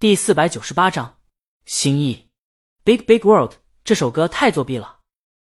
[0.00, 1.18] 第四百九十八章
[1.66, 2.30] 心意。
[2.84, 5.00] Big Big World 这首歌太作弊了。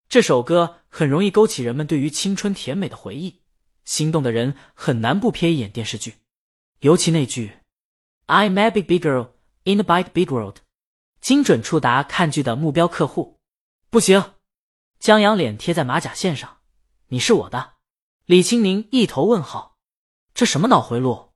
[0.07, 3.41] 这首歌很容易勾起人们对于青春甜美的回忆，
[3.87, 6.17] 心动的人很难不瞥一眼电视剧，
[6.81, 7.57] 尤其那句
[8.27, 9.31] "I'm a big big girl
[9.63, 10.57] in a big big world"，
[11.23, 13.41] 精准触达看剧的目标客户。
[13.89, 14.35] 不行，
[14.99, 16.59] 江阳脸贴在马甲线上，
[17.07, 17.77] 你是我的。
[18.27, 19.79] 李青宁一头问号，
[20.35, 21.33] 这什么脑回路？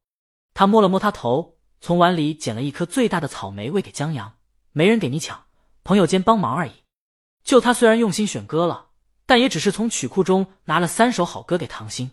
[0.53, 1.58] 他摸了摸他头。
[1.81, 4.35] 从碗里捡了一颗最大的草莓喂给江阳，
[4.73, 5.45] 没人给你抢，
[5.85, 6.73] 朋友间帮忙而已。
[7.45, 8.89] 就他虽然用心选歌了，
[9.27, 12.11] 但也只是从曲库中拿了三首好歌给唐心。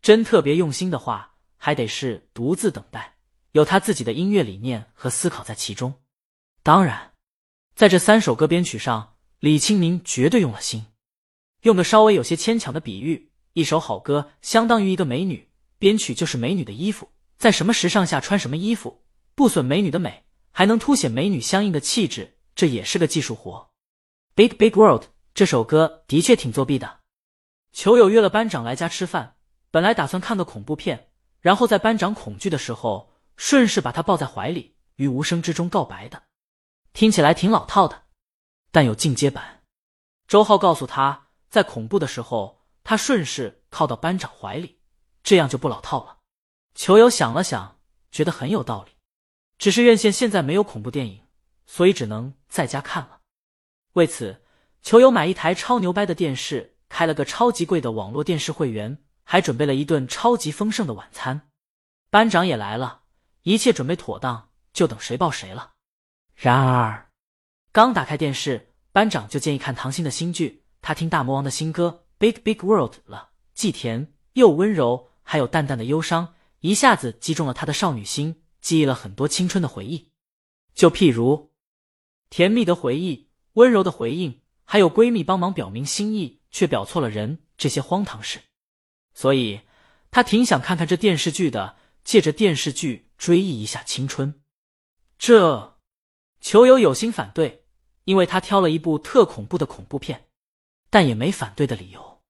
[0.00, 3.16] 真特别用心的话，还得是独自等待，
[3.52, 5.94] 有他自己的音乐理念和思考在其中。
[6.62, 7.12] 当然，
[7.74, 10.86] 在这三首歌编曲上，李清明绝对用了心，
[11.62, 17.10] 用个稍微有些牵强的比喻：一首好歌相当于一个美女，编曲就是美女的衣服。
[17.44, 23.70] 在什么时尚下穿什么衣服，不损美女的美，还能凸显美女相应的气质，这也是个技术活。
[24.34, 25.02] Big Big World
[25.34, 27.00] 这首歌的确挺作弊的。
[27.70, 29.36] 球友约了班长来家吃饭，
[29.70, 31.10] 本来打算看个恐怖片，
[31.42, 36.22] 然后在班长恐惧的时候，顺势把他抱在怀里，于无声之中告白的。
[36.94, 38.04] 听起来挺老套的，
[38.72, 39.64] 但有进阶版。
[40.26, 44.80] 周浩告诉他在恐怖的时候，他顺势靠到班长怀里，
[45.22, 46.20] 这样就不老套了。
[46.74, 47.78] 球友想了想，
[48.10, 48.92] 觉得很有道理。
[49.58, 51.22] 只是院线现在没有恐怖电影，
[51.66, 53.20] 所以只能在家看了。
[53.92, 54.42] 为此，
[54.82, 61.48] 球友买一台超牛掰的电视，开了个超级贵的网络电视会员，还准备了一顿超级丰盛的晚餐。
[62.10, 63.02] 班长也来了，
[63.42, 65.74] 一切准备妥当，就等谁抱谁了。
[66.34, 67.10] 然而，
[67.70, 70.64] 刚打开电视，班长就建议看唐鑫的新剧。
[70.82, 76.34] 他听大魔王的新歌《Big Big World》了，既甜又温柔，还有淡淡的忧伤。
[76.64, 80.12] 一下子击中了他的少女心，记忆了很多青春的回忆。
[80.74, 81.52] 就譬如
[82.30, 88.40] 甜蜜的回忆、温柔的回应，还有闺蜜帮忙表明心意却表错了人这些荒唐事。
[89.12, 89.60] 所以，
[90.10, 94.40] 他挺想看看这电视剧的，借着电视剧追忆一下青春。
[95.18, 95.76] 这
[96.40, 97.66] 球友有心反对，
[98.04, 100.28] 因为他挑了一部特恐怖的恐怖片，
[100.88, 102.22] 但也没反对的理由。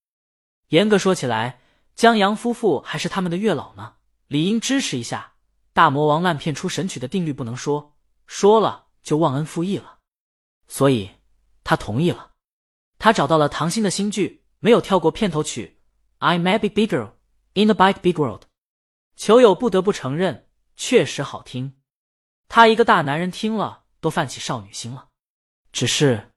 [0.70, 1.60] 严格说起来，
[1.94, 3.94] 江阳夫妇还是他们的月老呢。
[4.26, 5.34] 理应支持一下
[5.72, 7.96] 大魔王烂片出神曲的定律不能说，
[8.26, 9.98] 说了就忘恩负义了，
[10.68, 11.10] 所以
[11.62, 12.32] 他同意了。
[12.98, 15.78] 他找到了唐鑫的新剧，没有跳过片头曲
[16.26, 17.12] 《I may be big girl
[17.52, 18.42] in a big big world》。
[19.16, 21.76] 球友不得不承认，确实好听。
[22.48, 25.08] 他一个大男人听了都泛起少女心了。
[25.72, 26.32] 只是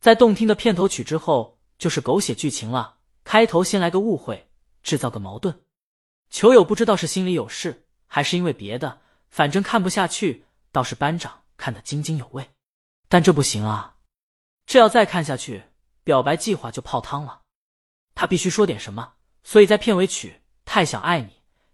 [0.00, 2.98] 在动听的片头曲之后，就是狗血剧情了。
[3.24, 4.50] 开头先来个误会，
[4.82, 5.62] 制造个矛盾。
[6.34, 9.00] 球友不知道是心里有事，还是因为别的，
[9.30, 10.46] 反正看不下去。
[10.72, 12.50] 倒是班长看得津津有味，
[13.08, 13.98] 但这不行啊！
[14.66, 15.66] 这要再看下去，
[16.02, 17.42] 表白计划就泡汤了。
[18.16, 19.12] 他必须说点什么，
[19.44, 21.28] 所以在片尾曲《太想爱你》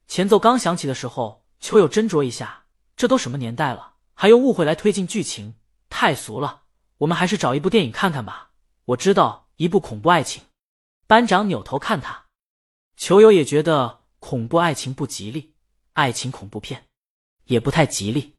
[0.07, 2.67] 前奏刚响起的时候，球友斟酌一下，
[2.97, 5.55] 这都什么年代了，还用误会来推进剧情，
[5.89, 6.65] 太俗了。
[6.99, 8.51] 我们还是找一部电影看看吧。
[8.85, 10.43] 我知道一部恐怖爱情。
[11.07, 12.27] 班长扭头看他，
[12.99, 14.00] 球友也觉得。
[14.31, 15.55] 恐怖爱情不吉利，
[15.95, 16.87] 爱情恐怖片
[17.47, 18.37] 也不太吉利。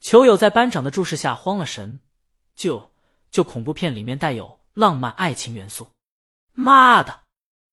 [0.00, 2.00] 球友在班长的注视下慌了神，
[2.56, 2.90] 就
[3.30, 5.90] 就恐怖片里面带有浪漫爱情元素。
[6.54, 7.24] 妈的，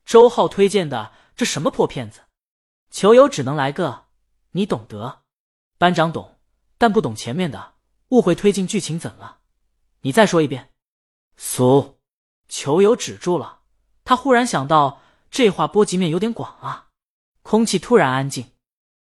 [0.03, 2.23] 周浩推荐的这什么破片子？
[2.91, 4.07] 球友只能来个
[4.51, 5.21] 你懂得。
[5.77, 6.38] 班长懂，
[6.77, 7.75] 但不懂前面的
[8.09, 9.39] 误会推进剧情怎了？
[10.01, 10.73] 你再说一遍。
[11.38, 11.97] 俗。
[12.49, 13.61] 球友止住了，
[14.03, 15.01] 他忽然想到
[15.31, 16.84] 这话波及面有点广啊。
[17.45, 18.53] 空气突然安静，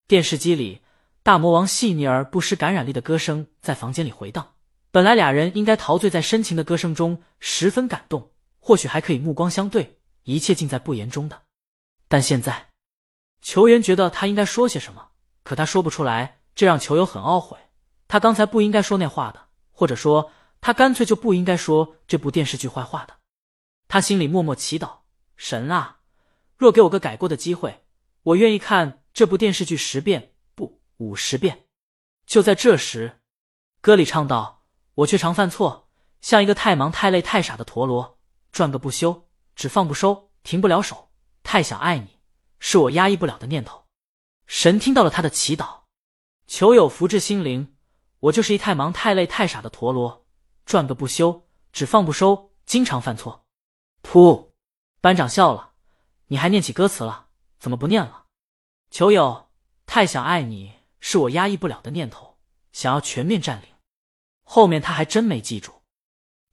[0.08, 0.84] 电视机里
[1.24, 4.54] 大魔王细腻而不失感染力的歌声在房间里回荡。
[4.92, 11.42] 本来俩人应该陶醉在深情的歌声中，十分感动，或许还可以目光相对，一切尽在不言中的。
[12.08, 12.68] 但现在，
[13.42, 15.08] 球员觉得他应该说些什么，
[15.42, 17.58] 可他说不出来，这让球友很懊悔。
[18.08, 20.32] 他刚才不应该说那话的，或者说
[20.62, 23.16] 他干脆就不应该说这部电视剧坏话的。
[23.88, 24.98] 他心里默默祈祷：
[25.36, 26.02] 神啊，
[26.56, 27.82] 若给我个改过的机会。
[28.28, 31.68] 我愿意看这部电视剧十遍，不五十遍。
[32.26, 33.22] 就在这时，
[33.80, 34.66] 歌里唱道
[34.96, 35.90] ：“我却常犯错，
[36.20, 38.20] 像一个太忙太累太傻的陀螺，
[38.52, 41.10] 转个不休，只放不收，停不了手。
[41.42, 42.20] 太想爱你，
[42.60, 43.86] 是我压抑不了的念头。”
[44.46, 45.84] 神听到了他的祈祷，
[46.48, 47.78] 求有福至心灵。
[48.20, 50.26] 我就是一太忙太累太傻的陀螺，
[50.66, 53.46] 转个不休，只放不收，经常犯错。
[54.04, 54.52] 噗！
[55.00, 55.76] 班长笑了，
[56.28, 57.27] 你还念起歌词了。
[57.60, 58.26] 怎么不念了？
[58.90, 59.50] 球友
[59.86, 62.38] 太想爱你，是我压抑不了的念头。
[62.72, 63.70] 想要全面占领。
[64.44, 65.82] 后面他还真没记住，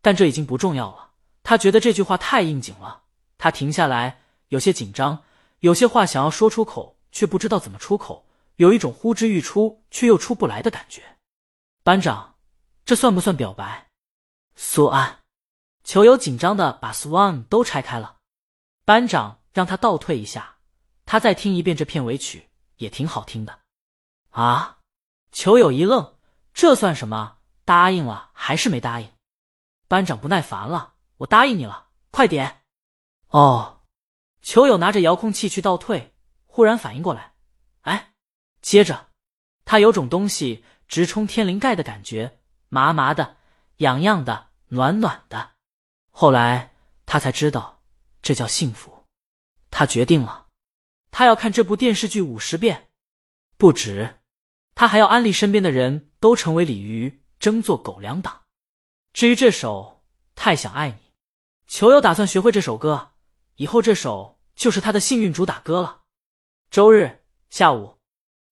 [0.00, 1.12] 但这已经不重要了。
[1.42, 3.02] 他觉得这句话太应景了，
[3.36, 5.22] 他停下来，有些紧张，
[5.60, 8.26] 有些话想要说出口，却不知道怎么出口，
[8.56, 11.18] 有一种呼之欲出却又出不来的感觉。
[11.82, 12.36] 班长，
[12.86, 13.90] 这算不算表白？
[14.56, 15.18] 苏安，
[15.84, 18.16] 球友紧张的把 Swan 都拆开了。
[18.86, 20.53] 班长让他倒退一下，
[21.06, 23.60] 他再听一遍这片尾曲，也挺好听的。
[24.30, 24.78] 啊！
[25.30, 26.16] 球友一愣，
[26.52, 27.38] 这算什么？
[27.64, 29.10] 答应了还是没答应？
[29.88, 32.62] 班长不耐烦了，我答应你了，快点！
[33.28, 33.82] 哦，
[34.42, 36.14] 球友拿着遥控器去倒退，
[36.46, 37.34] 忽然反应过来，
[37.82, 38.12] 哎，
[38.60, 39.08] 接着
[39.64, 43.36] 他有种东西直冲天灵盖的感觉，麻麻的，
[43.76, 45.52] 痒痒的，暖暖的。
[46.10, 46.74] 后来
[47.06, 47.74] 他才知道。
[48.26, 49.04] 这叫幸福，
[49.70, 50.43] 他决定了，
[51.16, 52.88] 他要看这部电视剧五十遍，
[53.56, 54.16] 不止，
[54.74, 58.42] 他还要安利身边的人都成为鲤鱼，争做狗粮党。
[59.12, 60.02] 至于这首
[60.34, 60.94] 《太想爱你》，
[61.68, 63.12] 球友打算学会这首歌，
[63.54, 66.00] 以后这首就是他的幸运主打歌了。
[66.68, 68.00] 周日下午，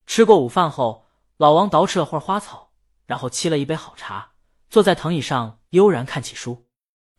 [0.07, 1.09] 吃过午饭后，
[1.39, 2.75] 老王捯饬了会儿花草，
[3.07, 4.35] 然后沏了一杯好茶，
[4.71, 6.69] 坐在藤椅上悠然看起书。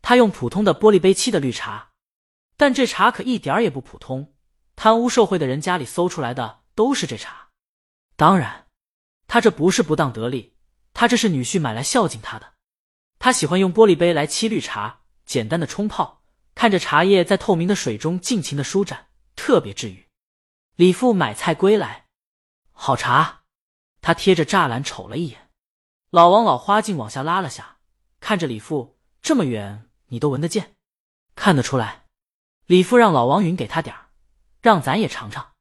[0.02, 1.92] 他用普通的玻璃杯沏的绿茶。
[2.56, 4.33] 但这茶可一点儿也不普通，
[4.84, 7.52] 贪污受贿的人家里搜出来的都是这茶。
[8.18, 8.68] 当然，
[9.28, 10.58] 他这不是不当得利，
[10.94, 12.56] 他这是女婿买来孝敬他的。
[13.18, 16.22] 他喜欢用玻璃杯来沏绿茶，简单的冲泡，
[16.54, 19.08] 看着茶叶在透明的水中尽情的舒展，
[19.38, 20.06] 特别治愈。
[20.76, 22.08] 李父买菜归来，
[22.74, 23.44] 好茶。
[24.02, 25.50] 他贴着栅栏瞅了一眼，
[26.10, 27.78] 老王老花镜往下拉了下，
[28.20, 30.76] 看着李父这么远，你都闻得见，
[31.36, 32.08] 看得出来。
[32.66, 34.03] 李父让老王允给他点儿，
[34.64, 35.56] 让咱也尝尝。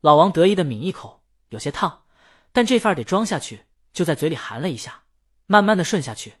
[0.00, 2.06] 老王得意的抿一口，有些烫，
[2.50, 5.04] 但这份得装下去，就在嘴里含了一下，
[5.44, 6.36] 慢慢的顺下去。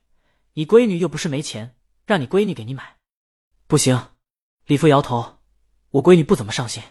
[0.54, 1.76] 你闺女又不是没钱，
[2.06, 2.96] 让你闺女给你买，
[3.66, 4.14] 不行。
[4.64, 5.40] 李父摇头，
[5.90, 6.82] 我闺女不怎么上心，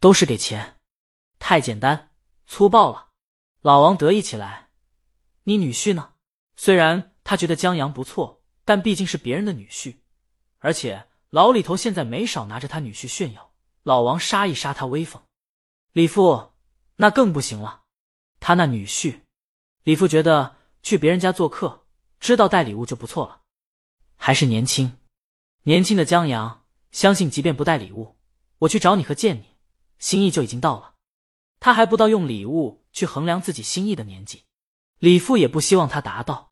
[0.00, 0.78] 都是给钱，
[1.38, 2.12] 太简单
[2.46, 3.08] 粗暴了。
[3.60, 4.70] 老王得意起来，
[5.42, 6.14] 你女婿呢？
[6.56, 9.98] 虽然他觉得江阳不错，但毕竟是别人的女婿，
[10.60, 11.06] 而且。
[11.30, 13.47] 老李头现在没少拿着他女婿炫耀，
[13.88, 15.22] 老王杀一杀他威风。
[15.92, 16.52] 李父
[16.96, 17.84] 那更不行了，
[18.38, 19.20] 他那女婿，
[19.82, 21.86] 李父觉得去别人家做客，
[22.20, 23.40] 知道带礼物就不错了。
[24.14, 24.98] 还是年轻，
[25.62, 28.18] 年轻的江阳，相信即便不带礼物，
[28.58, 29.56] 我去找你和见你，
[29.98, 30.96] 心意就已经到了。
[31.58, 34.44] 他还不到用礼物去衡量自己心意的年纪，
[34.98, 36.46] 李父也不希望他达到。